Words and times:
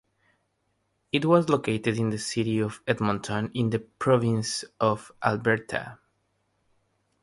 It 1.11 1.25
was 1.25 1.47
located 1.47 1.99
in 1.99 2.09
the 2.09 2.17
city 2.17 2.57
of 2.57 2.81
Edmonton 2.87 3.51
in 3.53 3.69
the 3.69 3.77
province 3.77 4.65
of 4.79 5.11
Alberta. 5.23 5.99